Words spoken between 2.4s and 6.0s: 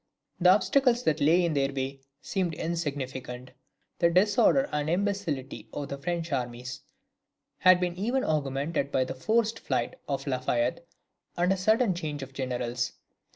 insignificant. The disorder and imbecility of the